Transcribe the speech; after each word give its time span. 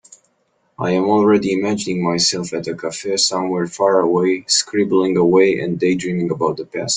I 0.79 0.93
am 0.93 1.03
already 1.03 1.53
imagining 1.53 2.03
myself 2.03 2.53
at 2.53 2.65
a 2.65 2.75
cafe 2.75 3.17
somewhere 3.17 3.67
far 3.67 3.99
away, 3.99 4.45
scribbling 4.47 5.15
away 5.15 5.59
and 5.59 5.79
daydreaming 5.79 6.31
about 6.31 6.57
the 6.57 6.65
past. 6.65 6.89